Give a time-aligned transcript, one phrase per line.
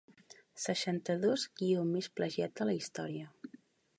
[0.61, 3.29] Seixanta-dos guió més plagiat de la història.